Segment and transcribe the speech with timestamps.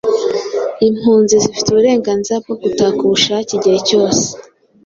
[0.87, 4.25] Impunzi zifite uburenganzira bwo gutaha ku bushake igihe cyose.